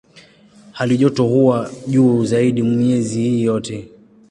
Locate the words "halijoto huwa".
0.71-1.71